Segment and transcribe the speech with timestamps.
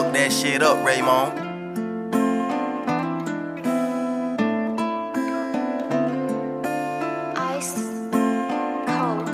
[0.00, 1.30] Cook that shit up, Raymond.
[7.36, 7.74] Ice
[8.86, 9.28] cold.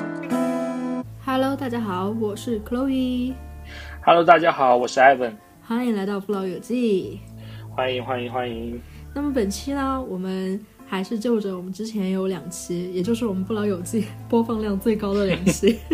[1.25, 7.21] Hello，大家好，我是 Chloe，Hello，大家好，我是 Evan 欢迎来到《不老友记》。
[7.77, 8.81] 欢迎欢迎欢迎。
[9.15, 15.79] 那么本期呢，我们还是就着我们之前有两期，也就是我们《不老友记》播放量最高的两期。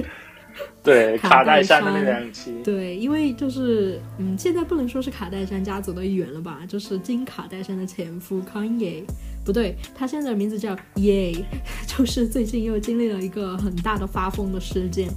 [0.83, 9.05] 对，卡卡戴戴珊的那两期，对，因为就是嗯，现在不能说是卡戴珊家族的一员了吧，就是金卡戴珊的前夫 Kanye。
[9.45, 11.45] 不对，他现在的名字叫 Ye，
[11.87, 15.09] 就是最近又经历了一个很大的发疯的事件。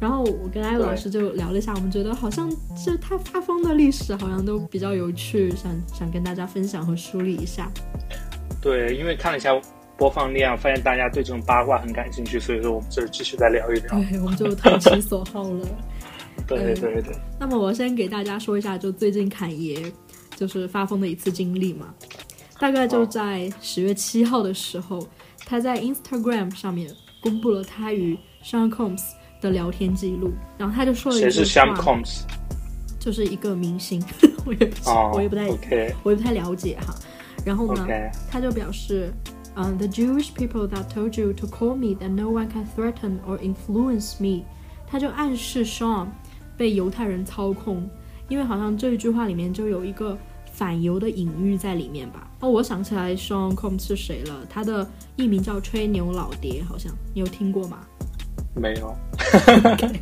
[0.00, 2.50] 然后我跟艾对老师就聊了一下，我们觉得好像
[2.84, 7.70] 这他发疯的历史好像都比较有趣，想想跟大家分享和梳理一下。
[8.60, 9.52] 对，因为看了一下
[9.96, 13.88] 播放量，发现大家对这种八卦很感兴趣，所以说我们这儿继续再聊一聊。
[14.00, 15.66] 对，我们就投其所好了。
[16.46, 19.80] 对嗯对对，那么我先给大家说一下，就最近侃爷
[20.36, 21.94] 就是发疯的一次经历嘛，
[22.58, 25.06] 大概就在十月七号的时候，
[25.46, 26.90] 他在 Instagram 上面
[27.22, 29.02] 公布了他与 Sean Combs
[29.40, 32.22] 的聊天记录，然后他就说了一句谁是 Sam 话，Combs？
[32.98, 34.02] 就是一个明星，
[34.44, 36.94] 我也不我也不太 OK 我也不太了解哈。
[37.44, 37.86] 然后呢
[38.30, 39.12] 他就表示，
[39.56, 43.18] 嗯、t h e Jewish people that told you to call me that no one can threaten
[43.26, 44.44] or influence me，
[44.86, 46.08] 他就暗示 Sean
[46.56, 47.88] 被犹太人操控，
[48.28, 50.18] 因为好像这一句话里面就有一个
[50.52, 52.28] 反犹的隐喻在里面吧。
[52.40, 57.78] 哦，我想起来 Sean Combs 是谁了，他的艺名叫吹牛老爹，好像你有听过吗？
[58.54, 58.94] 没有。
[59.72, 60.00] OK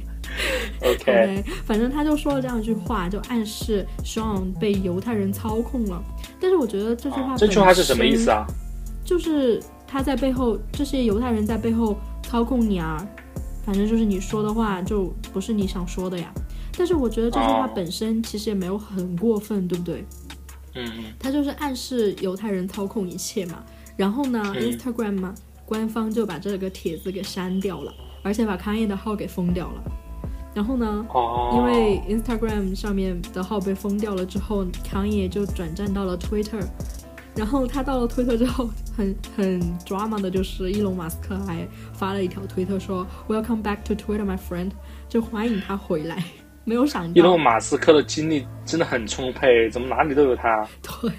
[0.81, 6.03] OK，反正他就说了这样一句话，就暗示 Sean 被犹太人操控了。
[6.41, 8.31] 但是我觉得这句话、啊这句话是什么意思？
[8.31, 8.47] 啊？
[9.13, 13.07] 就是他在背后，这些犹太人在背后操控你啊，
[13.63, 16.33] 反正就是你说的话就不是你想说的呀。
[16.79, 20.03] 但是我觉得这句话哦本身其实也没有很过分，对不对？
[20.77, 23.63] 嗯嗯，他就是暗示犹太人操控一切嘛。
[23.99, 25.35] 然后呢、嗯 i n s t a g r a m 嘛，
[25.67, 27.93] 官方就把这个帖子给删掉了，
[28.23, 29.83] 而且把 Kanye 的号给封掉了。
[30.55, 36.65] 然后呢，哦，因为 Instagram 上面的号被封掉了之后，Kanye 就转战到了 Twitter。
[37.35, 44.71] 然后他到了推特之后，很很 drama 的就是伊隆马斯克还发了一条推特说 “Welcome back to Twitter, my friend”，
[45.09, 46.23] 就欢迎他回来。
[46.65, 50.65] 没有想到伊隆，马斯克的精力真的很充沛，怎么哪里都有他？
[50.83, 51.11] 对，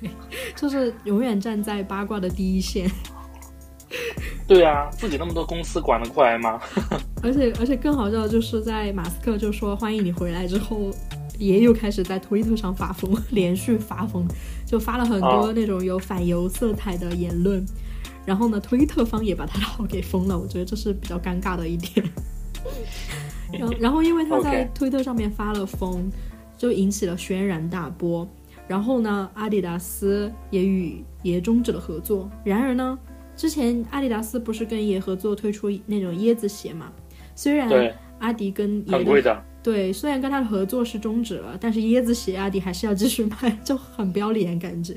[0.56, 2.90] 就是永远站在八卦的第一线。
[4.48, 6.62] 对啊，自己那么多公司管得过来吗？
[7.22, 10.92] 而且而且更好笑的就是在马斯克就说欢迎你回来之后，
[11.38, 14.26] 也又开始在推特上发疯，连续发疯，
[14.74, 17.64] 就发了很多哦那种有反犹色彩的言论。
[18.26, 22.04] 然后呢，推特方也把他的号给封了，我觉得这是比较尴尬的一点。
[23.52, 26.12] 然后然后因为他在推特上面发了疯，
[26.58, 28.28] 就引起了轩然大波。
[28.68, 32.28] 然后呢，阿迪达斯也与爷终止了合作。
[32.44, 32.98] 然而呢，
[33.36, 36.92] 之前阿迪达斯不是跟爷合作推出那种椰子鞋嘛？
[37.36, 39.44] 虽然，阿迪跟爷很贵的。
[39.64, 44.94] 对，虽然跟他的合作是终止了，但是椰子鞋阿迪还是要继续卖， 就很不要脸感觉。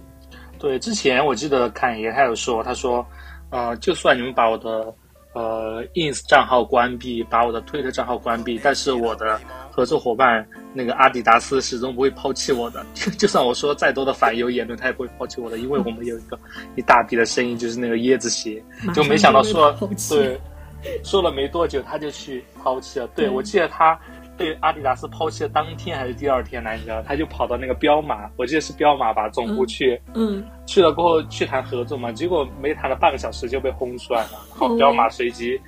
[0.58, 3.06] 对，之前我记得侃爷他有说，他说，
[3.50, 4.92] 呃，就算你们把我的
[5.32, 12.84] 呃 ins 账号关闭，把我的推特账号关闭，但是我的合作伙伴那个阿迪达斯始终不会抛弃我的。
[12.92, 16.38] 就 就算我说再多的反犹言论，他也不会抛弃我的，因为我们有一个
[16.76, 18.62] 一大笔的生意，就是那个椰子鞋，
[18.92, 19.72] 就没想到说
[20.10, 20.38] 对，
[21.04, 23.06] 说了没多久他就去抛弃了。
[23.08, 23.98] 对对我记得他。
[24.36, 34.30] 被阿迪达斯抛弃的当天还是第二天来你知道，他就跑到那个彪马，我记得是彪马吧总部嗯去，嗯，去了过后去谈合作嘛，结果没谈了半个小时就被轰出来了。
[34.58, 35.60] 然后哦彪马随即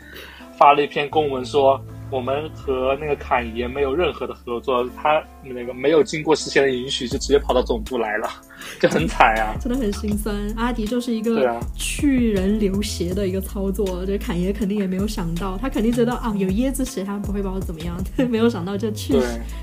[0.56, 1.78] 发了一篇公文说，
[2.12, 8.28] 我们和那个侃爷没有任何的合作，他那个没有经过事先的允许就直接跑到总部来了，
[8.78, 9.56] 就很惨啊。
[9.58, 10.36] 真的很心酸。
[10.54, 17.96] 阿迪就是一个去人流鞋的一个操作，这侃爷肯定也没有想到，他肯定觉得啊有椰子鞋他不会把我怎么样，
[18.28, 19.14] 没有想到就去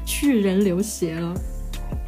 [0.03, 1.33] 去人流鞋了。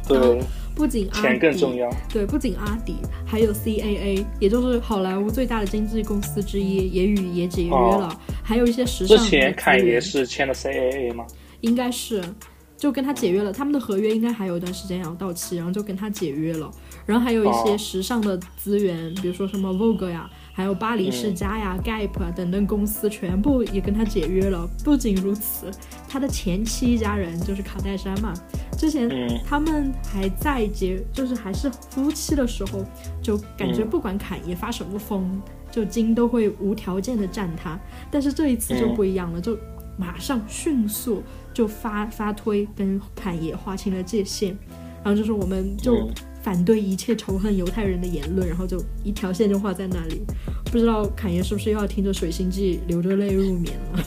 [0.08, 0.42] 对，
[0.74, 1.90] 不仅阿迪钱更重要。
[2.12, 2.96] 对，不仅阿迪，
[3.26, 8.08] 还有 CAA，也就是好莱坞最大的经纪公司之一，也与也解约了。
[8.08, 11.24] 哦还有一些时尚之前凯爷是签了 CAA 吗？
[11.60, 12.22] 应该是
[12.76, 16.68] 就跟他解约了，他们的合约应该还有一段时间要到期，然后就跟他解约了。
[17.06, 24.68] 然后还有一些哦时尚的资源，比如说什么 Vogue 呀，还有巴黎世家呀、Gap 啊等等公司，全部也跟他解约了。
[24.84, 25.70] 不仅如此，
[26.08, 28.34] 他的前妻一家人就是卡戴珊嘛，
[28.76, 32.84] 之前嗯他们还在结，就是还是夫妻的时候，
[33.22, 35.40] 就感觉嗯不管侃爷发什么疯，
[35.70, 37.78] 就金都会无条件的站他。
[38.10, 39.56] 但是这一次就嗯不一样了，就
[39.96, 41.22] 马上迅速
[41.54, 44.56] 就发发推跟侃爷划清了界限。
[45.04, 50.22] 然后就是我们就嗯反对一切仇恨犹太人的言论，然后就一条线就画在那里。
[50.70, 54.04] 不知道侃爷是不是又要听着《水星记》流着泪入眠了？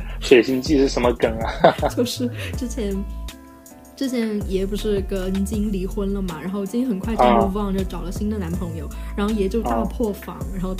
[0.20, 1.72] 水星记是什么梗啊？
[1.94, 3.04] 就是之前
[3.94, 10.74] 之前爷不是跟金离婚了嘛，然后金很快就啊 move on 就找了新的男朋友，然后爷就大破防，然后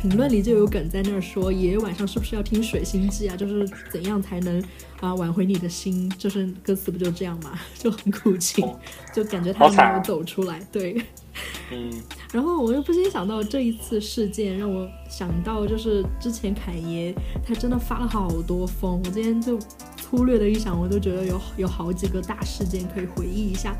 [0.00, 3.36] 评论里就有梗在那儿说爷爷晚上是不是要听水星记啊？
[3.36, 4.62] 就是怎样才能
[5.00, 6.10] 啊、挽回你的心？
[6.18, 8.78] 就是歌词不就这样嘛， 就很苦情，哦
[9.14, 11.02] 就感觉他没好惨啊有走出来，对。
[11.72, 11.90] 嗯
[12.32, 17.14] 然后我又不禁想到这一次事件，让我想到就是之前侃爷
[17.46, 19.58] 他真的发了好多疯，我今天就
[19.96, 23.76] 粗略的一想，我都觉得有有好几个大事件可以回忆一下。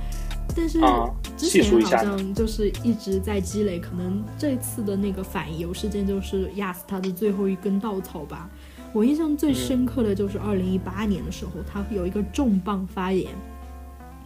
[0.57, 8.49] 但是啊之前好像就是一直在积累，可能这次的那个反犹事件就是压死他的最后一根稻草吧。
[8.93, 13.31] 我印象最深刻的就是二零一八年的时候，他有一个重磅发言，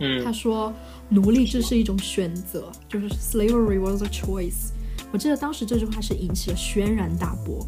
[0.01, 0.73] 嗯他嗯说
[1.11, 4.71] 奴隶制是一种选择，就是 slavery was a choice。
[5.13, 7.65] 我记得当时这句话是引起了轩然大波，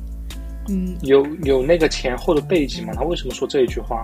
[0.69, 2.93] 嗯，有有那个前后的背景吗？
[2.95, 4.03] 他为什么说这一句话？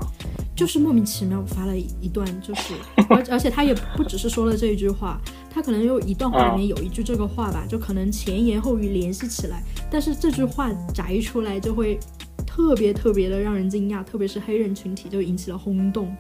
[0.55, 2.75] 就是莫名其妙发了一一段，就是
[3.09, 5.21] 而而且他也不只是说了这一句话，
[5.51, 11.99] 他可能有一段话里面有一句这个话吧，就可能前言后语联系起来，但是这句话摘出来就会
[12.47, 16.15] 特别特别的让人惊讶，特别是黑人群体就引起了轰动。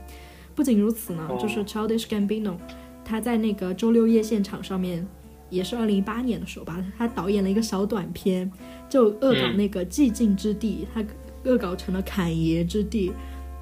[0.54, 2.54] 不仅如此呢，哦就是 Childish Gambino，
[3.04, 5.06] 他在那个周六夜现场上面，
[5.52, 8.50] 也是二零一八年的时候吧，他导演了一个小短片，
[8.88, 11.04] 就恶搞那个寂静之地，他
[11.44, 13.12] 恶搞成了侃爷之地。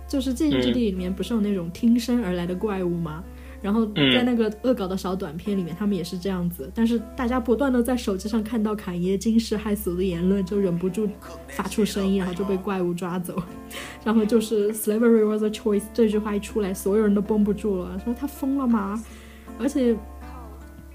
[0.09, 3.23] 就是寂静之地里面不是有那种听声而来的怪物吗？
[3.63, 11.09] 然后在那个恶搞的小短片里面，他们也是这样子，但是大家不断的在手机上看到侃爷惊世骇俗的言论，就忍不住
[11.47, 13.41] 发出声音，然后就被怪物抓走。
[14.03, 19.01] 然后就是 “slavery was a choice” 这句话一出来，所有人都绷不住了，说他疯了吗？
[19.61, 19.95] 而且，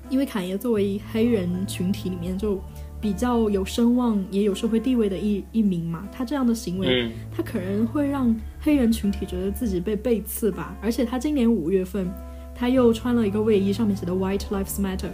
[0.10, 2.62] 因为侃爷作为黑人群体里面就
[3.02, 10.76] 比较有声望也有社会地位的一一名嘛，他这样的行为，嗯他可能会让黑人群体觉得自己被背刺吧。
[10.82, 12.08] 而且他今年五月份，
[12.56, 15.10] 他又穿了一个卫衣，上面写的 “White Lives Matter”，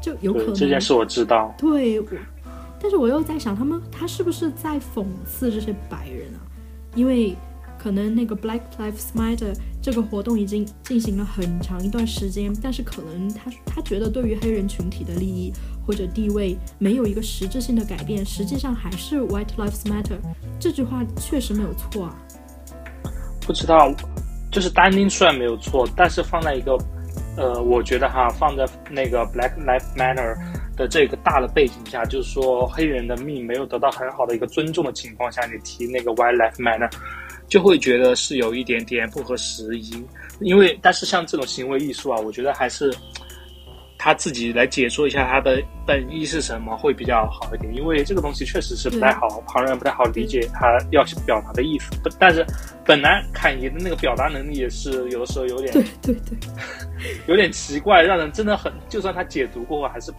[0.00, 1.54] 就有可能这件事我知道。
[1.58, 2.06] 对，我，
[2.80, 6.40] 但是我又在想，他们他是不是在讽刺这些白人啊？
[6.94, 7.36] 因为
[7.86, 15.52] 可能那个 Black Lives Matter 这个活动已经进行了很长一段时间，但是可能他他觉得对于黑人群体的利益
[15.86, 20.18] 或者地位没有一个实质性的改变，实际上还是 White Lives Matter
[20.58, 22.16] 这句话确实没有错啊。
[23.46, 23.94] 不知道，
[24.50, 26.76] 就是单拎出来没有错，但是放在一个，
[27.36, 30.36] 呃，我觉得哈，放在那个 Black Lives Matter
[30.76, 36.90] 的这个大的背景下，就是说黑人的命没有得到很好的一个尊重的情况下，你提那个 White Lives Matter，
[37.48, 40.04] 就会觉得是有一点点不合时宜。
[40.40, 42.94] 因为，但是像这种行为艺术啊，我觉得还是
[43.98, 51.90] 他自己来解说一下他的本意是什么会比较好一点，因为这个东西确实是不太好，旁人不太好理解他要表达的意思。
[52.20, 52.44] 但是
[52.84, 56.38] 本来侃爷的那个表达能力也是有的时候有点对对对，
[57.26, 60.12] 有点奇怪，让人真的很，就算他解读过后，还是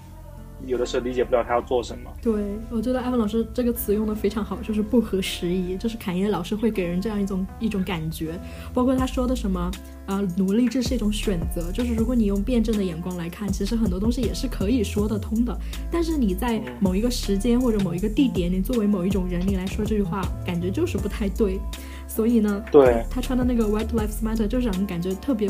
[0.66, 2.12] 有的时候理解不了他要做什么。
[2.22, 2.34] 对，
[2.70, 8.40] 我觉得艾文老师这个词用的非常好，就是不合时宜，就是侃爷老师会给人这样一种一种感觉，
[8.74, 9.72] 包括他说的什么，
[10.06, 15.58] 啊，奴隶制是一种选择，就是如果你用辩证的眼光来看，其实很多东西也是可以说得通的，
[15.92, 21.60] 但是你在某一个时间或者某一个地点，你作为某一种人，你来说这句话，感觉就是不太对，
[22.08, 23.06] 所以呢，对。
[23.10, 25.50] 他穿的那个 White Lives Matter 就让人感觉特别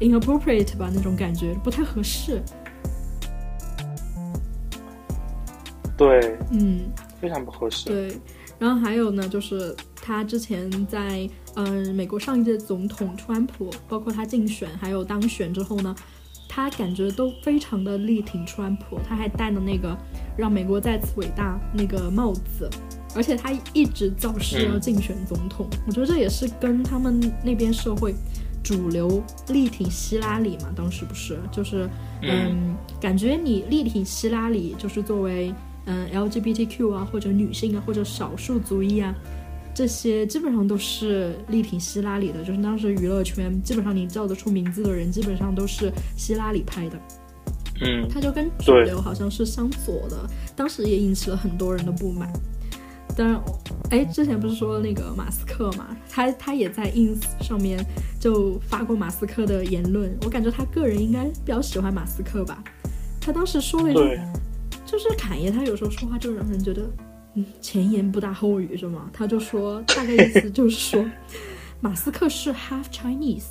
[0.00, 2.42] inappropriate 吧，那种感觉不太合适，
[5.96, 6.80] 对，嗯。
[7.18, 7.86] 非常不合适。
[7.86, 8.14] 对，
[8.58, 15.96] 然后还有呢，就是他之前在嗯、美国上一届总统川普，包括他竞选还有当选之后呢，
[16.46, 19.96] 他感觉都非常的力挺川普，他还戴了那个
[20.36, 22.68] 让美国再次伟大那个帽子，
[23.14, 28.14] 而且他一直造势要竞选总统，我觉得这也是跟他们那边社会。
[28.62, 31.88] 主流力挺希拉里嘛，当时不是，就是，
[32.22, 35.54] 嗯，感觉你力挺希拉里，就是作为
[35.86, 39.14] 嗯 LGBTQ 啊，或者女性啊，或者少数族裔啊，
[39.74, 42.44] 这些基本上都是力挺希拉里的。
[42.44, 46.98] 就是当时娱乐圈基本上你叫得出名字的人，基本上都是希拉里拍的。
[47.82, 52.32] 嗯，他就跟主流好像是相左的，当时也引起了很多人的不满。
[53.14, 53.40] 当然，
[53.90, 57.78] 哎，之前不是说那个马斯克嘛，他他也在 ins 上面
[58.18, 62.62] 就发过马斯克的言论，我感觉他个人应该比较喜欢马斯克吧。
[63.20, 64.20] 他当时说了一句对，
[64.86, 66.88] 就是侃爷，他有时候说话就让人觉得，
[67.34, 69.10] 嗯，前言不搭后语是吗？
[69.12, 71.04] 他就说，大概意思就是说，
[71.80, 73.48] 马斯克是 half Chinese，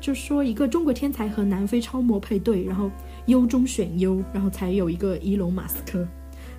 [0.00, 2.90] 就说一个中国天才和南非超模配对，然后
[3.26, 6.06] 优中选优，然后才有一个伊隆马斯克。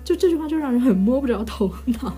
[0.04, 2.16] 就这句话就让人很摸不着头脑。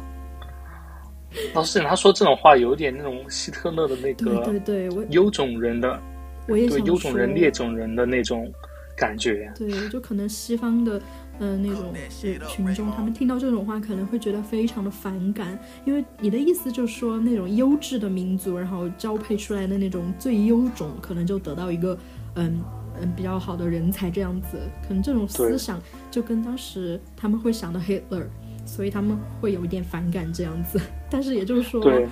[1.52, 6.00] 老师，他说这种话有点那种希特勒的那个对对对，我优种人的，
[6.46, 8.50] 对我也想说优种人、劣种人的那种
[8.96, 9.52] 感觉。
[9.56, 11.02] 对，就可能西方的，
[11.40, 21.98] 呃，那种是群众，他们听到这种话可能会觉得非常的反感，因为你的意思就是说，那种优质的民族，然后交配出来的那种最优种，可能就得到一个，
[22.36, 22.60] 嗯
[23.00, 28.26] 嗯，比较好的人才这样子，可能这种思想就跟当时他们会想的 Hitler，
[28.64, 30.80] 所以他们会有一点反感这样子。
[31.10, 32.08] 但是也就是说， 对，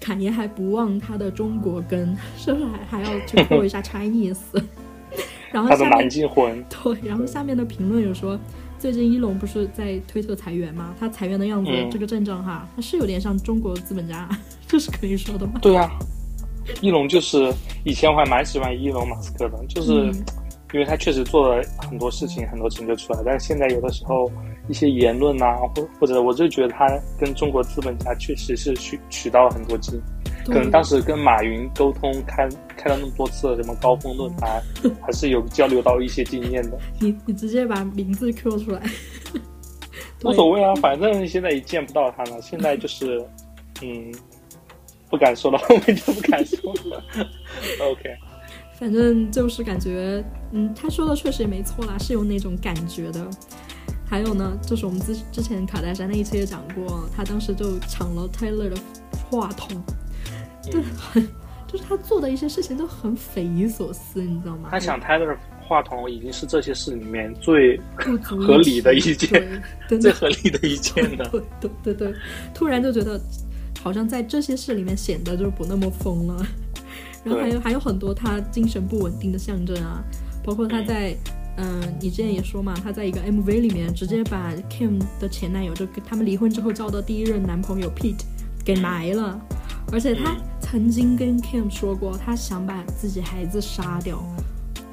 [0.00, 4.60] 侃爷还不忘他的中国根， 是不是还还要去破一下 Chinese？
[5.52, 8.38] 然后他的下面南京魂， 对，然后下面的评论有说，
[8.78, 10.94] 最近一龙不是在推特裁员吗？
[10.98, 14.28] 他裁员的样子，嗯这个阵仗哈，他是有点像中国资本家，
[14.66, 15.54] 这是可以说的吗？
[15.62, 15.90] 对啊，
[16.80, 17.52] 一龙就是
[17.84, 20.24] 以前我还蛮喜欢一龙马斯克的，就是嗯
[20.74, 24.30] 因为他确实做了很多事情，很多成就出来，但是现在有的时候
[24.68, 26.86] 一些言论呐、或或者我就觉得他
[27.18, 29.98] 跟中国资本家确实是取取到了很多经，
[30.48, 34.62] 可能当时跟马云沟通开开了那么多次的什么高峰论坛，
[35.00, 38.82] 还是有交流到一些经验的，你你直接把名字 Q 出来，
[40.24, 43.24] 无所谓啊，反正现在也见不到他了，现在就是
[43.82, 44.12] 嗯。
[45.10, 47.02] 不敢说了，后面就不敢说了。
[47.80, 48.14] OK，
[48.78, 53.26] 反正就是感觉，嗯，他说的确实也没错啦，是有那种感觉的。
[54.06, 58.76] 还有呢，就是我们之之前卡戴珊那一期也讲过，他当时就抢了 Taylor 的
[59.30, 59.82] 话筒，
[60.70, 61.28] 对，很
[61.66, 64.68] 就是他做的一些事情都很匪夷所思，你知道吗？
[64.70, 69.62] 他抢泰勒的话筒已经是这些事里面最不合理的一提件
[70.00, 71.28] 最，合理的一件的。
[71.28, 72.14] 对对对对，
[72.54, 73.20] 突然就觉得
[73.82, 76.46] 好像在这些事里面显得就是不那么疯了。
[77.24, 80.02] 然后还有还有很多他精神不稳定的象征啊，
[80.42, 81.14] 包括他在
[81.60, 88.22] 嗯、你之前也说嘛，他在一个 MV 里面直接把 Kim 的前男友，就跟他们离婚之后交的第一任男朋友 Pete
[88.64, 89.40] 给埋了，
[89.90, 90.36] 而且他
[90.70, 94.22] 曾经跟 Kim 说过，他想把自己孩子杀掉。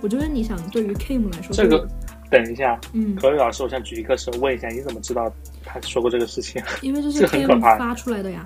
[0.01, 1.85] 我觉得你想，对于 Kim 来说，这个，
[2.31, 5.29] 等一下，嗯，可瑞老师，我想举一个手问一下，你怎么知道
[5.65, 6.63] 他说过这个事情？
[6.81, 8.41] 因为这是 Kim 发出来的呀。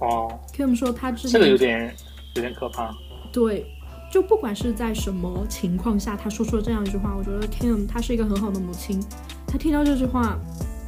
[0.00, 1.94] 哦，Kim 说他之前这个有点
[2.34, 2.94] 有点可怕。
[3.32, 3.64] 对，
[4.12, 9.02] 就不管是在什么情况下，他说出了这样一句话，我觉得 Kim 她是一个很好的母亲。
[9.46, 10.38] 她听到这句话，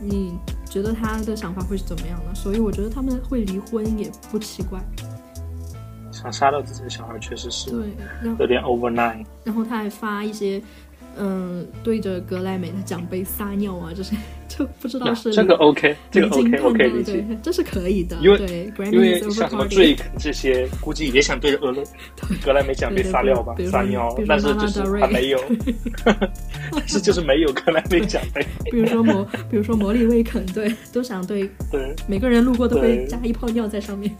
[0.02, 0.34] 你
[0.66, 2.34] 觉得她的想法会是怎么样呢？
[2.34, 4.78] 所以我觉得他们会离婚也不奇怪。
[6.20, 7.78] 想杀掉自己的小孩，确实是对，
[8.38, 9.24] 有点 overnight。
[9.44, 10.60] 然后他还发一些，
[11.16, 14.14] 嗯，对着格莱美的奖杯撒尿啊，这些
[14.48, 17.12] 就不知道那是这个 OK，这个 OK，叛我可以道理解。
[17.12, 18.16] 对，这是可以的。
[18.20, 21.82] 因为对因为像什么 Drake 这些，估计也想对着俄勒
[22.44, 25.40] 格莱美奖杯撒尿吧撒尿但是就是还没有，
[26.04, 28.46] 但是就是没有格莱美奖杯。
[28.70, 34.14] 比如说魔，比如说魔力威肯，对，都想对对每个人路过都会加一泡尿在上面。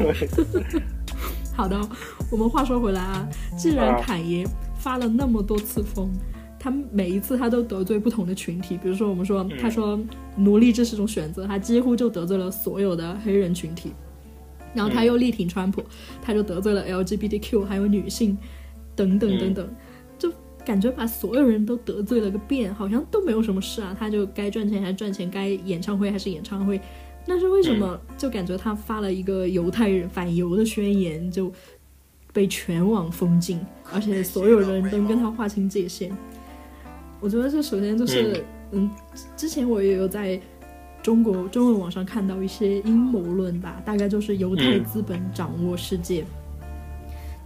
[0.00, 0.82] 对，
[1.54, 1.80] 好的，
[2.30, 4.46] 我们话说回来啊，既然啊侃爷
[4.78, 6.10] 发了那么多次疯，
[6.58, 10.00] 他每一次他都得罪不同的群体，比如说我们说，他说
[10.36, 13.92] 奴隶这是种选择，他几乎就得罪了所有的黑人群体。
[14.72, 15.82] 然后他又力挺川普，
[16.22, 18.38] 他就得罪了 LGBTQ 还有女性
[18.94, 19.68] 等等等等，
[20.16, 20.32] 就
[20.64, 26.80] 感觉把所有人都得罪了个遍，好像都没有什么事啊，他就该赚钱还是赚钱，该演唱会还是演唱会。
[27.30, 31.48] 但是为什么就感觉他发了一个犹太人反犹的宣言，就
[32.32, 36.10] 被全网封禁，而且所有人都跟他划清界限？
[37.20, 38.90] 我觉得这首先就是，嗯，
[39.36, 40.40] 之前我也有在
[41.04, 46.24] 中国中文网上看到一些阴谋论吧，大概就是犹太资本掌握世界。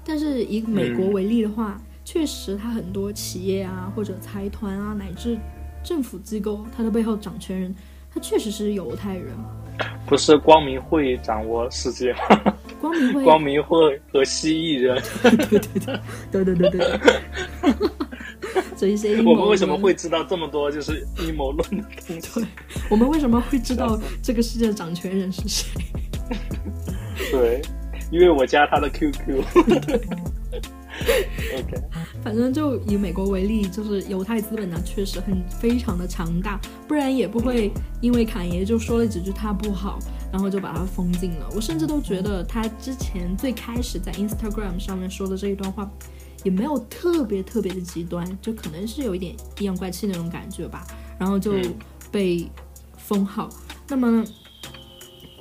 [0.03, 5.37] 但是以美国为例的话，确实他很多企业啊或者财团啊乃至
[5.83, 7.75] 政府机构，它的背后掌权人，
[8.11, 9.35] 他确实是犹太人。
[10.07, 12.55] 不是光明会掌握世界吗？
[12.81, 15.03] 光明会，光明会和蜥蜴人，
[16.31, 17.01] 对对对对对，
[18.77, 19.33] 这一些阴谋。
[19.33, 22.47] 我们为什么会知道这么多就是阴谋论的东西？
[22.91, 25.71] 我们为什么会知道这个世界的掌权人是谁？
[27.31, 27.63] 对，
[28.11, 29.43] 因为我加他的 QQ。
[31.59, 31.83] OK，
[32.23, 39.99] 反正就以美国为例，就是犹太资本呢确实很非常的强大，不然也不会因为侃爷就说了几句他不好，
[40.33, 41.49] 然后就把他封禁了。
[41.55, 45.91] 我甚至都觉得他之前最开始在 Instagram 上面说的这一段话，
[46.43, 50.87] 也没有特别特别的极端，就可能是有一点阴阳怪气那种感觉吧，
[51.19, 51.55] 然后就
[52.11, 52.49] 被
[52.97, 53.49] 封号。
[53.89, 54.25] 那么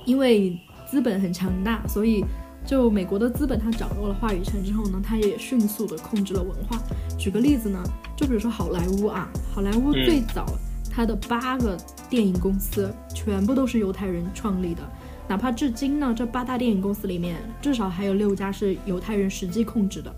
[0.06, 2.26] 因为资本很强大，所以
[2.66, 6.78] 就美国的资本，它掌握了话语权之后呢，它也迅速的控制了文化。
[7.18, 7.84] 举个例子呢，
[8.16, 10.46] 就比如说好莱坞啊，好莱坞最早
[10.92, 11.78] 它的八个
[12.10, 14.82] 电影公司全部都是犹太人创立的，
[15.28, 20.14] 哪怕至今呢，这八大电影公司里面至少还有六家是犹太人实际控制的，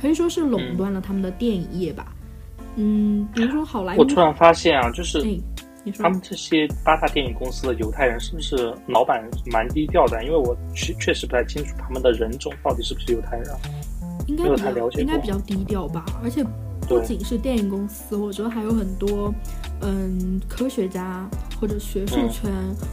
[0.00, 2.14] 可以说是垄断了他们的电影业吧。
[2.76, 5.36] 嗯，比如说好莱坞，我突然发现啊，就是哎，
[5.88, 10.22] 你说他们这些八大电影公司的犹太人是不是老板蛮低调的？
[10.22, 13.56] 因为我确确实不太清楚他们的人种到底是不是犹太人啊。
[14.26, 16.44] 应该比较太了解应该比较低调吧，而且
[16.86, 19.32] 不仅是电影公司，我觉得还有很多
[19.80, 21.26] 嗯科学家
[21.58, 22.52] 或者学术嗯圈、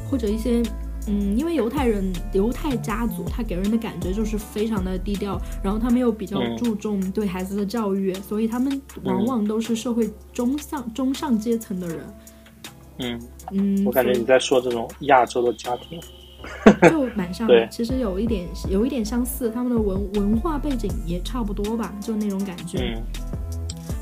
[0.10, 0.64] 或者一些。
[1.08, 12.00] 嗯，因为犹太人、犹太家族，他给人的感觉就是非常的低调，然后他们又比较嗯注重对孩子的教育，所以他们往往都是社会中上、中上阶层的人。
[13.00, 13.22] 嗯，
[13.52, 16.00] 嗯，我感觉你在说这种亚洲的家庭。
[16.92, 22.78] 就蛮像其实有一点有一点相似，他们的文文化背景也差不多吧，就那种感觉。
[22.80, 23.04] 嗯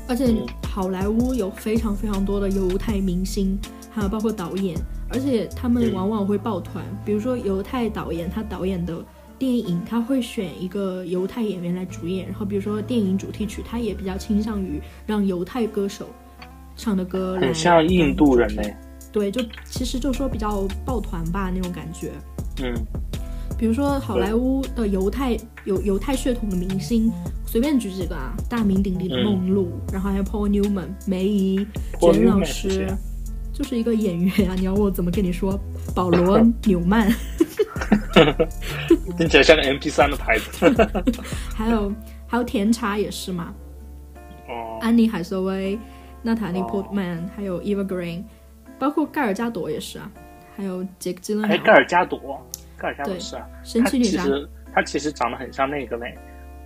[0.06, 3.58] 而且嗯好莱坞有非常非常多的犹太明星，
[3.90, 4.76] 还有包括导演，
[5.08, 6.84] 而且他们嗯往往会抱团。
[7.06, 9.02] 比如说犹太导演，他导演的
[9.38, 12.26] 电影，他会选一个犹太演员来主演。
[12.26, 16.06] 然后比如说电影主题曲，他也比较倾向于让犹太歌手
[16.76, 17.46] 唱的歌来。
[17.46, 18.62] 很像印度人呢。
[19.14, 22.10] 对，就其实就说比较抱团吧那种感觉。
[22.60, 22.74] 嗯
[23.56, 27.10] 比如说好莱坞的犹太有犹太血统的明星，
[27.46, 31.64] 随便举几个啊，大名鼎鼎的嗯梦露，然后还有 Paul Newman、梅姨、
[32.00, 32.98] 简老师啊，
[33.52, 34.56] 就是一个演员啊。
[34.58, 35.58] 你要我怎么跟你说？
[35.94, 37.08] 保罗 纽曼，
[39.16, 40.68] 听起来像个 MP 三的牌子。
[41.54, 41.92] 还有
[42.26, 43.54] 还有甜茶也是嘛，
[44.48, 45.78] 哦，安妮海瑟薇、
[46.22, 48.24] 娜塔莉哦波特曼，还有 Eva Green，
[48.84, 50.10] 包括盖尔加朵也是啊，
[50.54, 52.38] 还有杰克基伦哎，盖尔加朵，
[52.76, 56.14] 盖尔加朵是啊，神奇女侠其实他其实长得很像那个嘞，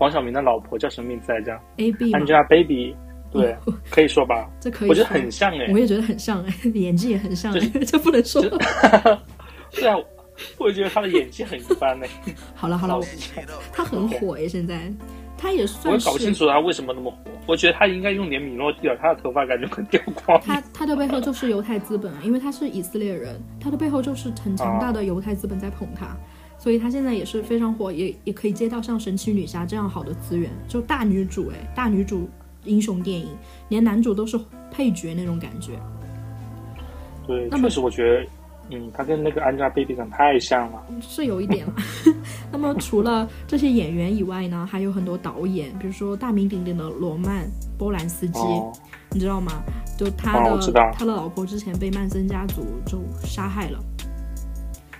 [0.01, 2.97] 黄晓明的老婆叫什么名字来着？A B，Angelababy，
[3.31, 3.57] 对，
[3.89, 4.51] 可以说吧？
[4.59, 5.79] 这可以我觉得很像哎我。
[5.79, 8.42] 也觉得很像哎， 演技也很像哎就，这不能说。
[8.42, 9.95] 对 啊，
[10.59, 12.05] 我觉得他的演技很一般呢。
[12.57, 13.01] 好了好了，
[13.73, 14.92] 他很火耶，现在
[15.38, 17.16] 他也我算也搞不清楚他为什么那么火。
[17.46, 20.38] 我觉得他应该用点米诺地尔，他的头发感觉很掉光。
[20.42, 26.14] 他他的背后就是犹太资本啊，因为他是以色列人，他的背后就是很强大的犹太资本在捧他，
[26.59, 32.29] 所以他现在也是非常火，也也可以接到像神奇女侠这样好的资源，就大女主哎，大女主
[32.64, 33.29] 英雄电影，
[33.70, 34.38] 连男主都是
[34.70, 35.72] 配角那种感觉。
[37.27, 38.27] 对，那么确实我觉得，
[38.70, 40.83] 嗯，他跟那个 Angelababy 长得太像了。
[41.00, 41.74] 是有一点了。
[42.52, 47.44] 那么除了这些演员以外呢，还有很多导演，比如说大名鼎鼎的罗曼·
[47.78, 48.72] 波兰斯基，哦，
[49.11, 49.52] 你知道吗？
[49.98, 53.78] 就他的、他的老婆之前被曼森家族就杀害了，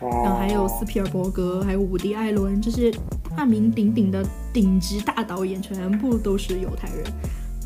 [0.01, 2.91] 哦，然后还有斯皮尔伯格，还有伍迪·艾伦这些
[3.37, 7.05] 大名鼎鼎的顶级大导演，全部都是犹太人。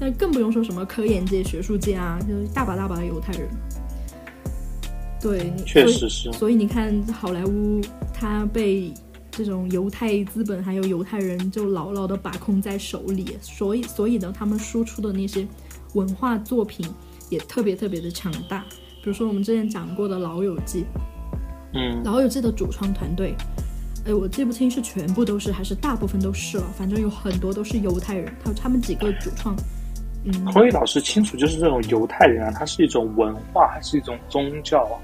[0.00, 3.48] 那更不用说什么科研界、学术界啊，就是大把大把的犹太人。
[5.22, 6.32] 对，确实是。
[6.32, 7.80] 所以你看，好莱坞
[8.12, 8.92] 它被
[9.30, 15.46] 这种犹太资本还有犹太人就牢牢的把控在手里，所以所以呢，他们输出的那些
[15.94, 16.86] 文化作品
[17.30, 18.64] 也特别特别的强大。
[19.02, 20.80] 比如说我们之前讲过的《老友记》，
[21.72, 23.34] 嗯《老友记》的主创团队，
[24.04, 29.56] 哎，我记不清是全部都是还是大部分都是了，反正有很多都是犹太人，他他们几个主创，
[30.24, 34.94] 嗯，孔宇老师清楚，就是这种犹太人啊，它是一种文化，还是一种宗教啊，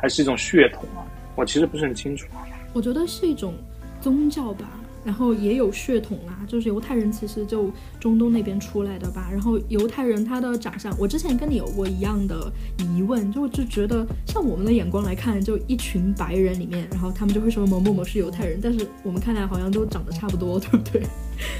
[0.00, 1.04] 还是一种血统啊？
[1.34, 2.26] 我其实不是很清楚。
[2.72, 3.54] 我觉得是一种
[4.00, 4.68] 宗教吧，
[5.04, 9.28] 然后也有血统啦，就是犹太人其实就中东那边出来的吧。
[9.32, 21.02] 然后犹太人他的长相，我之前跟你有过一样的疑问，就就觉得像我们的眼光来看，就一群白人里面，然后他们就会说某某某是犹太人，但是我们看来好像都长得差不多，对不对？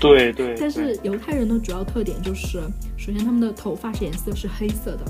[0.01, 2.61] 对对， 但是犹太人的主要特点就是，
[2.97, 5.05] 首先他们的头发是颜色是黑色的，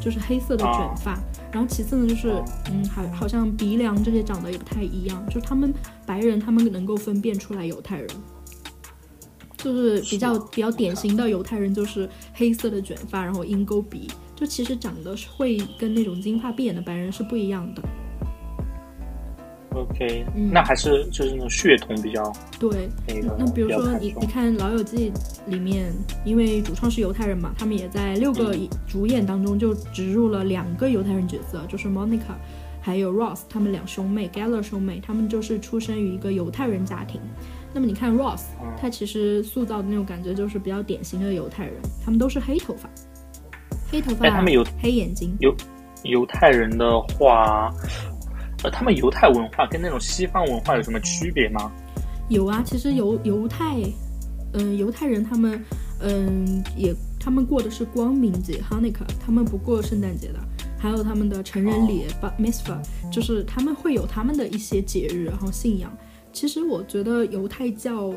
[0.00, 1.18] 就是黑色的卷发。
[1.50, 5.72] 然后其次呢，就是哦嗯，好好像鼻梁这些长得也不太一样，就是他们
[6.04, 8.08] 白人他们能够分辨出来犹太人，
[9.56, 17.82] 就是比较是比较典型的犹太人就是黑色的卷发，然后鹰钩鼻，就其实长得是会跟那种金发碧眼的白人是不一样的。
[19.74, 20.50] OK，、嗯。
[20.52, 22.88] 那还是就是那种血统比较对，
[23.38, 25.12] 那比如说你你看《老友记》
[25.50, 25.92] 里面，
[26.24, 28.68] 因为主创是犹太人嘛，他们也在六个嗯。
[28.86, 32.34] 主演当中就植入了两个犹太人角色，就是 Monica
[32.80, 37.20] 还有 Ross，他们两兄妹 Geller 兄妹，他们就是出生于一个犹太人家庭。
[37.74, 38.72] 那么你看 Ross，嗯。
[38.80, 42.88] 他其实塑造的那种感觉就是比较典型的犹太人，他们都是黑头发，
[43.90, 45.54] 黑头发，哎他们有黑眼睛，犹
[46.04, 47.70] 犹太人的话，
[48.64, 51.70] 呃，他们犹太文化跟那种西方文化有什么区别吗？
[52.28, 53.76] 有啊，其实犹犹太，
[54.52, 55.64] 嗯，犹太人他们，
[56.00, 60.38] 嗯，也他们过的是光明节 Hanukkah，他们不过圣诞节的，
[60.78, 65.90] 还有他们的成人礼 Bat Mitzvah，就是他们会有他们的一些节日，然后信仰。
[66.32, 68.12] 其实我觉得犹太教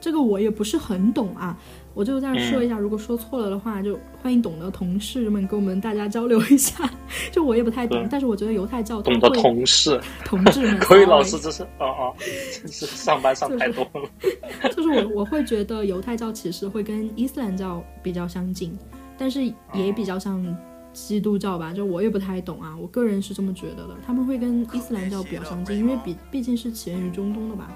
[0.00, 1.56] 这个我也不是很懂啊，
[1.92, 6.90] 我就在这样说一下，如果说错了的话，就欢迎懂的同事们跟我们大家交流一下。
[7.30, 14.70] 就我也不太懂，但是我觉得犹太教他懂的会同事，同志们，可以老师这是啊啊，真是上班上太多了。
[14.70, 18.76] 就是我我会觉得犹太教其实会跟伊斯兰教比较相近，
[19.18, 20.44] 但是也比较像
[20.92, 27.70] 基督教吧，就我也不太懂啊，我个人是这么觉得的，他们会跟伊斯兰教比较相近，因为毕毕竟是起源于中东的吧。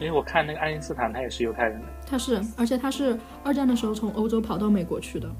[0.00, 1.86] 哦，因为我看那个爱因斯坦，他也是犹太人的。
[2.06, 5.30] 他是，而且他是二战的时候从欧洲跑到美国去的。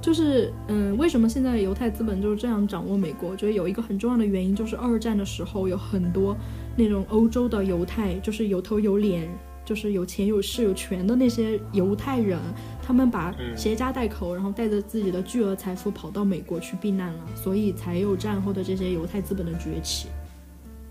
[0.00, 3.30] 就是，嗯，为什么现在犹太资本就是这样掌握美国？
[3.30, 6.36] 我觉得有一个很重要的原因，就是二战的时候有很多
[6.76, 9.28] 那种欧洲的犹太，就是有头有脸，
[9.64, 12.38] 就是有钱有势有权的那些犹太人，
[12.80, 20.06] 他们把嗯携家带口，然后带着自己的巨额财富跑到美国去避难了，所以才有战后的这些犹太资本的崛起，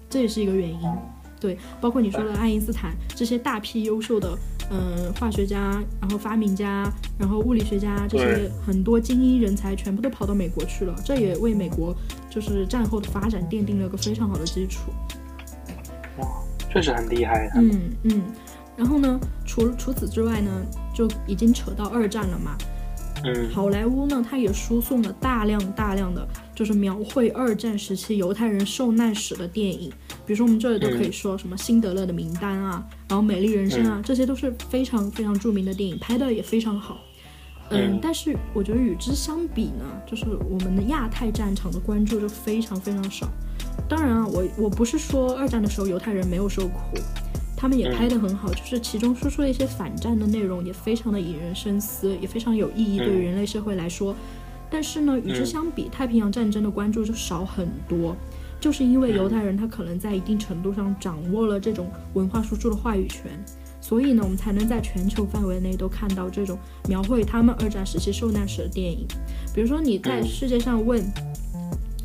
[0.09, 0.79] 这也是一个原因。
[1.39, 4.37] 对，包括你说的爱因斯坦这些大批优秀的，
[4.71, 11.95] 嗯、化学家，然后发明家，然后物理学家这些很多精英人才全部都跑到美国去了，这也为美国
[12.29, 14.91] 就是战后的发展奠定了个非常好的基础。
[16.17, 16.27] 哇，
[16.71, 17.51] 确实很厉害。
[17.55, 18.23] 嗯嗯，
[18.75, 20.51] 然后呢，除除此之外呢，
[20.93, 22.57] 就已经扯到二战了嘛。
[23.23, 29.91] 嗯好莱坞呢，它也输送了大量大量的就是描绘二战时期犹太人受难史的电影，
[30.27, 36.99] 比如说我们这里都可以说什么《辛德勒的名单》啊，然后《美丽人生》啊，这些都是非常非常著名的电影，拍的也非常好。
[37.69, 43.29] 嗯嗯，但是我觉得与之相比呢，就是我们的亚太战场的关注就非常非常少。
[43.87, 46.97] 当然啊，我我不是说二战的时候犹太人没有受苦，
[47.55, 54.13] 他们也拍得很好，就是其中输出的一些反战的内容也非常的引人深思，也非常有意义，对于人类社会来说。
[54.69, 58.15] 但是呢，与之相比，太平洋战争的关注就少很多，
[58.59, 63.31] 就是因为犹太人他可能在一定程度上掌握了这种文化输出的话语权，
[63.79, 69.05] 所以呢，我们才能在全球范围内都看到这种描绘他们二战时期受难史的电影。
[69.53, 71.03] 比如说你在世界上问，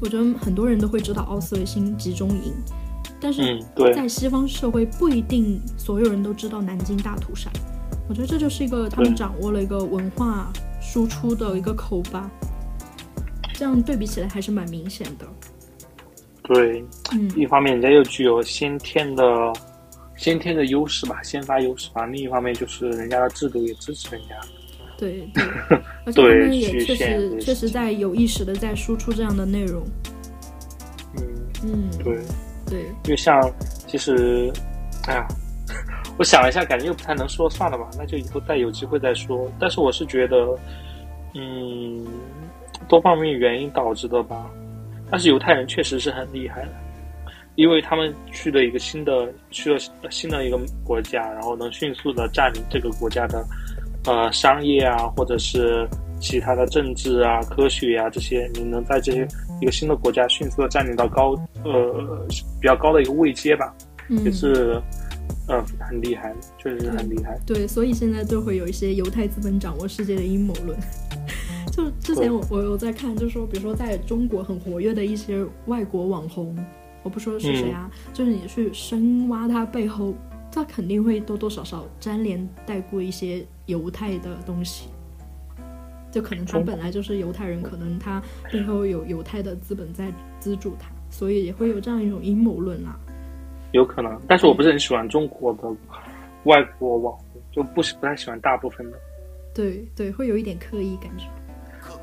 [0.01, 2.53] 我觉得很多人都会知道奥斯维辛集中营，
[3.19, 7.51] 但是在西方社会不一定所有人都知道南京大屠杀。
[8.09, 12.31] 我觉得这就是一个他们掌握了一个文化输出的一个口吧，
[13.55, 15.27] 这样对比起来还是蛮明显的。
[16.43, 19.53] 对，嗯，一方面人家又具有先天的
[20.17, 24.35] 先天的优势吧，先发优势吧；另一方面就是人家的制度也支持人家。
[24.99, 25.45] 对对，
[26.07, 29.83] 而且他们也确实确实在有意识的在输出这样的内容。
[31.17, 31.23] 嗯，
[31.65, 32.19] 嗯，对，
[32.69, 33.41] 对，因为像
[33.89, 34.53] 其实，
[35.09, 35.27] 哎呀，
[36.19, 39.51] 我想了一下，感觉又不太能说，算了吧，那就以后再有机会再说。
[39.59, 40.57] 但是我是觉得，
[41.35, 42.07] 嗯，
[42.89, 44.49] 多方面原因导致的吧。
[45.13, 46.71] 但是犹太人确实是很厉害的，
[47.57, 53.45] 因为他们去了一个新的去了新的一个国家，然后能迅速的占领这个国家的
[54.07, 55.87] 呃商业啊，或者是
[56.19, 59.29] 其他的政治啊、科学啊这些，你能在这些
[59.61, 62.27] 一个新的国家迅速的占领到高呃
[62.59, 63.75] 比较高的一个位阶吧，
[64.09, 64.81] 嗯，也是
[65.47, 67.39] 呃很厉害，确实是很厉害。
[67.47, 70.75] 对，所以现在就会有一些犹太资本掌握世界的阴谋论。
[71.71, 76.57] 就之前我我有在看，就是说，比如说在中国很活跃的一些外国网红，
[77.03, 80.15] 我不说是谁啊，就是你去深挖他背后，
[80.51, 84.89] 他肯定会多多少少粘连带过一些犹太的东西。
[86.11, 88.23] 就可能他本来就是犹太人，可能他
[88.53, 92.95] 背后有犹太的资本在资助他，所以也会有这样一种阴谋论啦。
[93.73, 95.63] 有可能，但是我不是很喜欢中国的
[96.45, 98.99] 外国网红，就不是不太喜欢大部分的，
[99.55, 101.25] 对对，会有一点刻意感觉。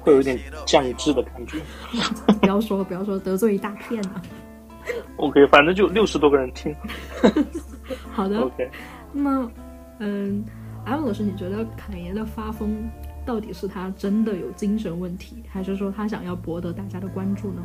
[0.09, 1.59] 会有一点降智的感觉。
[2.41, 4.21] 不要说不要说，得罪一大片啊。
[5.17, 6.75] OK，反正就六十多个人听。
[8.11, 8.69] 好的，OK，
[9.11, 9.51] 那么，
[9.99, 10.43] 嗯，
[10.83, 12.89] 艾文老师，你觉得侃爷的发疯
[13.25, 17.61] 到底是他真的有精神问题，还是说他想要博得大家的关注呢？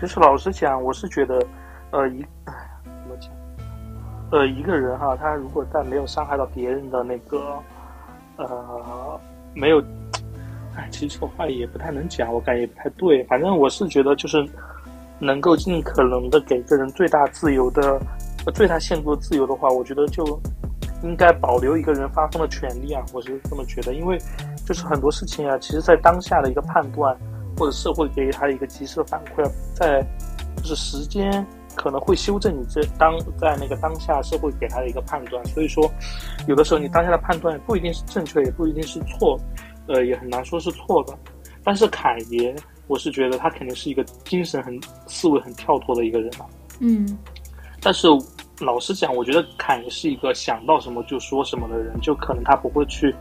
[0.00, 1.40] 其实老实讲，我是觉得，
[1.92, 3.30] 呃，一唉怎么讲？
[4.32, 7.58] 呃，一个人哈，他如果在没有伤害到别人的那个，
[8.36, 9.20] 呃，
[9.54, 9.80] 没有，
[10.90, 13.24] 其实这话也不太能讲，我感觉也不太对。
[13.24, 14.46] 反正我是觉得，就是
[15.18, 18.00] 能够尽可能的给个人最大自由的、
[18.54, 20.40] 最大限度的自由的话，我觉得就
[21.02, 23.94] 应该保留一个人发疯的权利啊，我是这么觉得。
[23.94, 24.18] 因为
[24.64, 27.16] 就是很多事情啊，其实在当下的一个判断，
[27.56, 30.04] 或者社会给予他的一个及时的反馈，在
[30.56, 35.44] 就是时间可能会修正你这当在那个当下社会给他的一个判断。
[35.46, 35.88] 所以说，
[36.46, 39.38] 有的时候你当下的判断不一定是正确，也不一定是错，
[39.88, 41.18] 呃，也很难说是错的。
[41.64, 42.54] 但是侃爷，
[42.86, 46.46] 我是觉得他肯定是一个精神很思维很跳脱的一个人啊。
[46.80, 47.18] 嗯
[47.80, 48.08] 但是
[48.60, 53.14] 老实讲，我觉得侃爷是一个想到什么就说什么的人，就可能他不会去，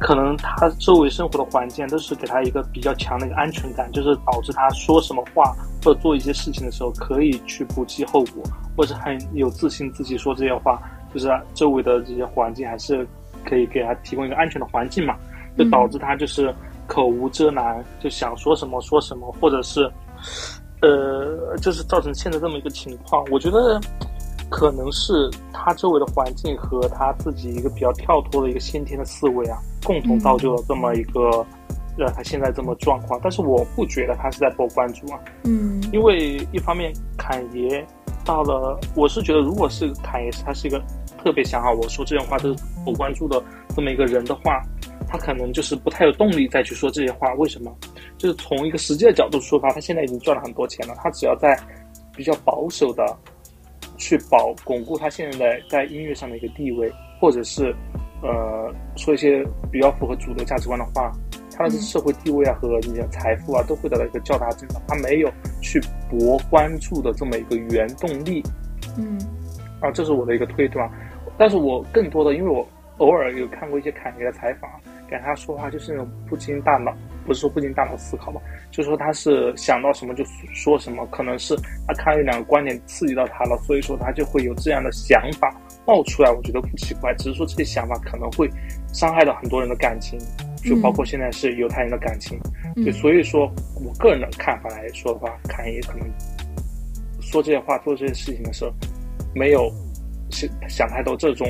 [0.00, 8.42] 可能他周围生活的环境都是给他一个比较强的一个安全感，就是导致他说什么话或者做一些事情的时候可以去不计后果，
[8.76, 10.82] 或者很有自信自己说这些话，
[11.14, 13.06] 就是周围的这些环境还是
[13.44, 15.16] 可以给他提供一个安全的环境嘛，
[15.58, 16.54] 就导致他就是
[16.86, 19.90] 口无遮拦，就想说什么说什么，或者是。
[20.80, 23.80] 呃，就是造成现在这么一个情况，我觉得
[24.48, 31.44] 可能是他周围的环境和他自己一个比较跳脱的一个先天的思维啊，共同造就了这么一个
[31.96, 33.18] 让他现在这么状况。
[33.20, 37.84] 但是我不觉得他是在博关注啊，嗯因为一方面侃爷
[38.24, 40.80] 到了，我是觉得如果是侃爷他是一个
[41.20, 43.42] 特别想好我说这种话都是博关注的
[43.74, 44.62] 这么一个人的话，
[45.08, 47.32] 他可能就是不太有动力再去说这些话。
[47.34, 47.74] 为什么？
[48.18, 51.58] 就是从一个实际的角度出发，他现在已经赚了很多钱了，他只要在
[52.14, 53.16] 比较保守的
[53.96, 57.74] 去保巩固他现在的在音乐上的一个地位，或者是
[58.22, 61.10] 呃说一些比较符合主流价值观的话，
[61.56, 64.82] 他的社会地位啊和你的财富啊都会得到一个较大增长。
[64.86, 68.42] 他没有去博关注的这么一个原动力
[68.96, 69.18] 嗯
[69.80, 70.90] 啊，这是我的一个推断。
[71.36, 72.66] 但是我更多的，因为我
[72.96, 74.68] 偶尔有看过一些侃爷的采访，
[75.08, 76.94] 感觉他说话就是那种不经大脑，
[77.26, 78.40] 不是说不经大脑思考吧，
[78.70, 85.54] 就是说他是想到什么就说什么，可能是他看了一两个观点刺激到他了，所以说他就会有这样的想法
[85.86, 86.30] 冒出来。
[86.30, 88.50] 我觉得不奇怪，只是说这些想法可能会
[88.92, 90.18] 伤害到很多人的感情，
[90.62, 92.38] 就包括现在是犹太人的感情。
[92.74, 93.50] 对，嗯所以说
[93.84, 96.06] 我个人的看法来说的话，侃爷可能
[97.20, 98.72] 说这些话、做这些事情的时候，
[99.34, 99.72] 没有
[100.30, 101.46] 想想太多这种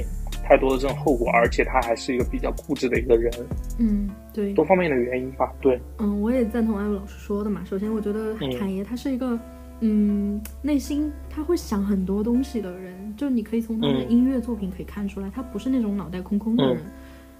[0.48, 3.30] 太多的这种后果，而且他还是一个比较固执的一个人，
[3.78, 5.52] 嗯，对，多方面的原因吧。
[5.60, 7.60] 对，嗯，我也赞同艾文老师说的嘛。
[7.66, 9.38] 首先，我觉得嗯侃爷他是一个，
[9.80, 16.82] 嗯，内心他会想很多东西的人，就你可以从他的嗯音乐作品可以看出来，他不是那种脑袋空空的嗯人，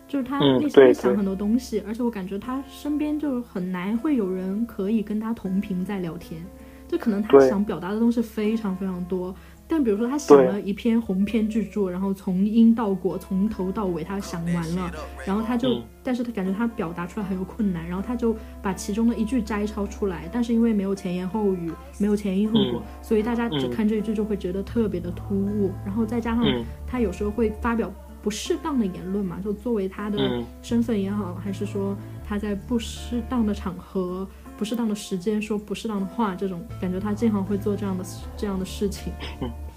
[0.06, 6.44] 就是他嗯内心会想很多东西，而且我感觉他身边就是很难会有人可以跟他同频在聊天，
[6.86, 9.34] 就可能他想表达的东西非常非常多。
[9.68, 14.90] 但比如说，他想了一篇鸿篇巨著，然后从因到果，从头到尾他想完了，
[15.26, 15.83] 然后他就，嗯。
[16.02, 30.42] 但是他感觉他表达出来很有困难，然后他就把其中的一句摘抄出来，但是因为没有前言后语，没有前因后果，所以大家只嗯看这一句就会觉得特别的突兀，然后再加上嗯他有时候会发表不适当的言论嘛，就作为他的嗯。
[30.62, 31.94] 身份也好，还是说
[32.26, 34.26] 他在不适当的场合、
[34.58, 38.04] 不适当的时间说不适当的话，这种感觉他经常会做这样的
[38.36, 39.12] 这样的事情。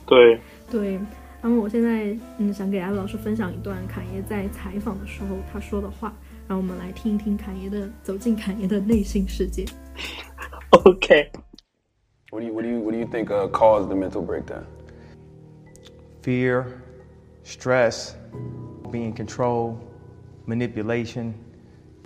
[0.07, 0.99] 对，对，
[1.41, 6.11] 那么我现在嗯想给艾文老师分享一段侃爷在采访的时候他说的话，
[6.47, 9.65] 让我们来听一听侃爷的走进侃爷的内心世界。
[10.71, 14.63] OK，What do you what do you what do you think uh, caused the mental breakdown?
[16.21, 16.81] fear,
[17.43, 18.15] stress,
[18.91, 19.79] being controlled,
[20.45, 21.33] manipulation,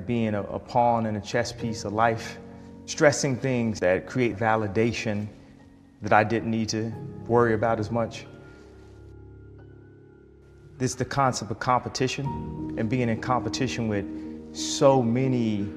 [0.06, 2.38] being a, a pawn and a chess piece of life,
[2.86, 5.28] stressing things that create validation
[6.02, 6.92] that I didn't need to
[7.28, 8.26] worry about as much.
[10.78, 14.06] This is the concept of competition and being in competition with
[14.56, 15.68] so many,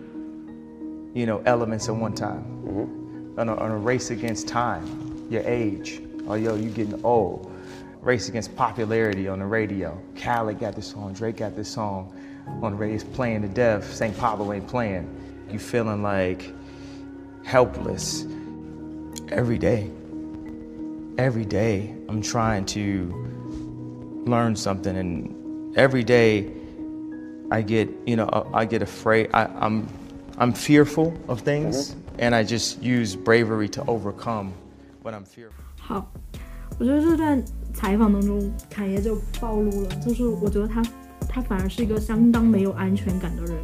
[1.14, 2.42] you know, elements at one time.
[2.64, 3.40] Mm-hmm.
[3.40, 7.52] On, a, on a race against time, your age, oh yo, you getting old.
[8.00, 10.00] Race against popularity on the radio.
[10.16, 12.12] Khaled got this song, Drake got this song
[12.62, 13.92] on the radio, it's playing to death.
[13.94, 14.16] St.
[14.18, 15.08] Pablo ain't playing.
[15.50, 16.52] You feeling like
[17.47, 18.25] helpless
[19.29, 19.89] every day.
[21.17, 23.13] Every day, I'm trying to
[24.25, 26.47] learn something, and every day,
[27.51, 29.29] I get, you know, I get afraid.
[29.31, 29.87] I, I'm,
[30.39, 34.53] I'm fearful of things, and I just use bravery to overcome
[35.03, 35.63] what I'm fearful.
[35.79, 36.11] 好，
[36.79, 40.81] 我觉得这段采访当中，侃爷就暴露了，就是我觉得他
[41.29, 43.57] 他反而是一个相当没有安全感的人，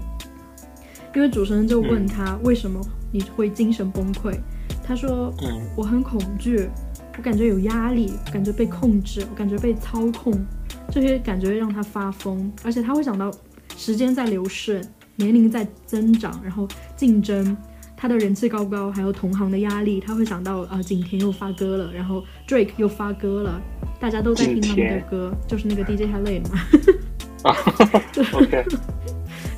[1.14, 2.80] 因为主持人就问他为什么
[3.12, 4.36] 你会精神崩溃，
[4.82, 5.62] 他说嗯。
[5.76, 6.68] 我很恐惧，
[7.16, 10.44] 我感觉有压力，感觉被控制，我感觉被操控，
[10.90, 13.30] 这些感觉让他发疯，而且他会想到
[13.76, 14.80] 时间在流逝，
[15.16, 17.56] 年龄在增长，然后竞争。
[17.96, 23.58] 他的人气高不高，还有同行的压力，他会想到啊，景甜又发歌了，然后 Drake 又发歌了，
[23.98, 26.60] 大家都在听他们的歌，就是那个 DJ Khaled 嘛，
[28.34, 28.64] OK，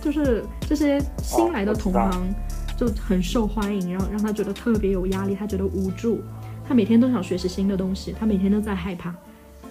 [0.07, 2.33] 就是这些新来的同行
[2.77, 6.21] 就很受欢迎，然后让他觉得特别有压力，他觉得无助，
[6.65, 9.13] 他每天都想学习新的东西，他每天都在害怕，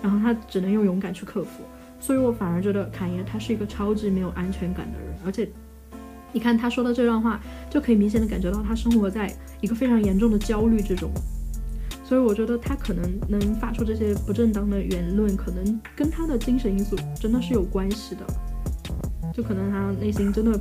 [0.04, 1.63] 然后他只能用勇敢去克服。
[2.02, 5.50] 所以我反而觉得侃爷他是一个超级没有安全感的人，而且
[6.34, 11.10] 你看他说的这段话，就可以明显的感觉到他生活在一个非常严重的焦虑之中。
[12.04, 18.26] 所以我觉得他可能能发出这些不正当的言论，可能跟他的精神因素真的是有关系的。
[19.36, 20.60] 就可能他内心真的，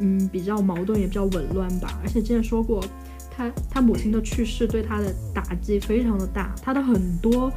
[0.00, 2.00] 嗯，比较矛盾，也比较紊乱吧。
[2.02, 2.84] 而且之前说过，
[3.30, 7.52] 他他母亲的去世对他的打击非常的大，他的很多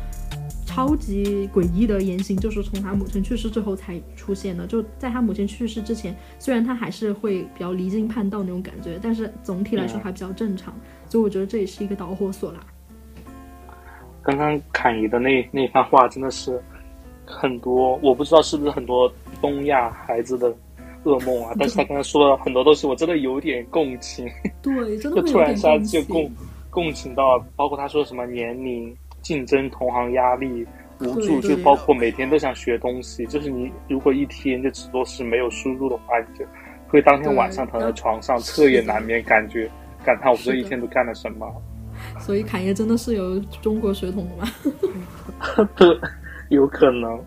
[0.65, 4.67] 超级诡异的言行就是从他母亲去世之后才出现的。
[4.67, 10.71] 就在他母亲去世之前，虽然他还是会比较离经叛道那种感觉，但是总体来说还比较正常。
[11.07, 12.59] 所以我觉得这也是一个导火索啦。
[14.21, 16.61] 刚刚侃爷的那那番话真的是
[17.25, 20.53] 很多，我不知道是不是很多东亚孩子的
[21.03, 21.53] 噩梦啊。
[21.59, 24.27] 但是他刚才说了很多东西，我真的有点共情。
[24.61, 26.31] 对，真就的就突然一下就共。
[26.71, 30.63] 共情到，包括他说什么年龄、竞争、同行压力、
[30.99, 33.25] 无助，就包括每天都想学东西。
[33.25, 36.45] 就是你如果一天就只做是没有输入的话，你就
[36.87, 39.67] 会当天晚上躺在床上彻夜难眠，感觉
[40.05, 41.51] 感叹我这一天都干了什么。
[42.19, 45.69] 所以侃爷真的是有中国血统的吗？
[45.75, 45.87] 对，
[46.49, 47.19] 有可能。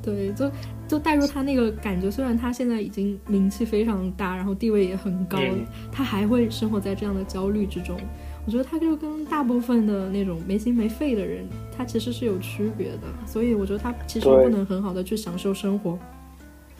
[0.00, 0.48] 对，就
[0.90, 7.96] 就带入他那个感觉，虽然他现在已经名气非常大，然后地位也很高，嗯他还会生活在这样的焦虑之中。
[8.44, 11.46] 我觉得他就跟大部分的那种没心没肺的人，
[11.78, 13.02] 他其实是有区别的。
[13.24, 15.96] 所以我觉得他其实不能很好的去享受生活，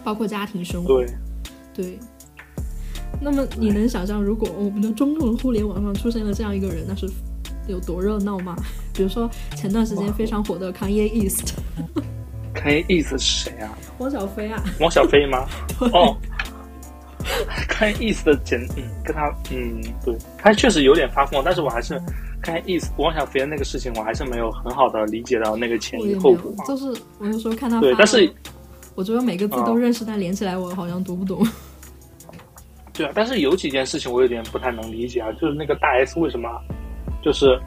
[0.03, 0.89] 包括家庭生活。
[0.97, 1.07] 对，
[1.73, 1.99] 对。
[3.21, 7.09] 那么你能想象，如果我们的中文互联网上出现了这样一个人，那是
[7.69, 8.57] 有多热闹吗？
[8.93, 11.55] 比如说前段时间非常火的 Kanye East，
[12.63, 13.73] 看意思是谁啊？
[13.99, 15.47] 王小飞啊，王小飞吗？
[15.93, 16.15] 哦，
[17.69, 22.01] 看意思的简，嗯，跟他，嗯，对，他确实有点发疯，但是我还是
[22.43, 28.31] 看意思王小飞的那个事情，我还是没有很好的理解到那个前因后果啊。，就是我有时候看他对，但是
[28.95, 31.47] 我觉得每个字都啊认识，但连起来我好像读不懂。
[32.93, 36.49] 对啊，但是有几件事情我有点不太能理解啊，就是那个大 S 为什么，
[37.23, 37.59] 就是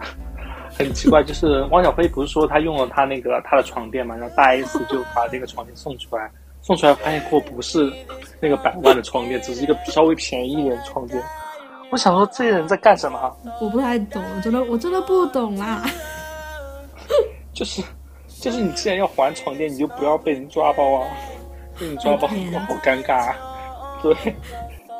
[0.78, 6.32] 很奇怪，就是汪小菲不是说他用了他那个他的床垫嘛，然后大 S 就把这个床垫送出来，
[6.62, 7.92] 送出来发现过不是
[8.40, 11.22] 那个百万的床垫，只是一个稍微便宜一点的床垫。
[11.92, 13.32] 我想说这些人在干什么啊？
[13.62, 15.84] 我不太懂，真的我真的不懂啦。
[17.54, 17.84] 就是
[18.28, 21.08] 就是你既然要还床垫，你就不要被人抓包啊，
[21.80, 23.36] 被人抓包 can't 好尴尬啊，
[24.02, 24.16] 对。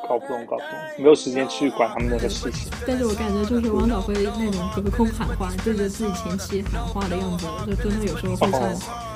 [0.08, 2.72] 搞不懂，搞不懂，没有时间去管他们那个事情。
[2.86, 8.62] 但是我感觉就是王小菲那种隔空喊话，对着自己前妻喊话的样子，就真的有时候会像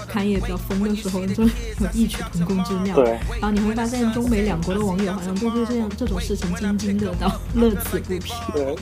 [0.08, 1.50] 侃爷比较疯的时候，就有
[1.94, 2.96] 异曲同工之妙。
[2.96, 8.34] 对然后你会发现中美两国的网友好像都对这样这种事情津津乐道，乐此不疲。
[8.54, 8.76] 对，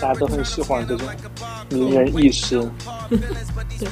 [0.00, 1.08] 大家都很喜欢这种
[1.70, 2.70] 名人轶事。
[3.78, 3.88] 对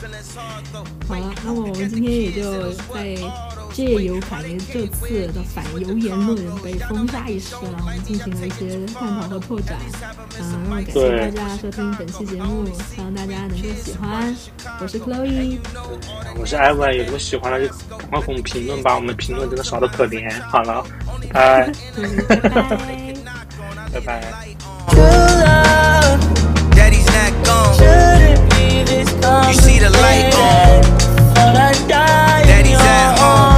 [1.07, 3.17] 好了，那么我们今天也就在
[3.75, 4.41] 借由有反
[4.73, 9.77] 这次的反犹言论被封杀一事啊，我们进行了一些探讨和拓展。
[10.39, 14.33] 嗯，感谢大家收听本期节目，希望大家能够喜欢。
[14.81, 15.59] 我是 Chloe，
[16.39, 20.31] 我是 Evan，有什么喜欢的就赶快给我们评论吧，我们评论真的少的可怜。
[20.43, 20.85] 好了，
[21.33, 21.73] 拜拜，
[23.93, 24.23] 拜拜。
[29.49, 30.83] You see the light on,
[31.35, 32.45] but I die.
[32.45, 33.54] Daddy's at home.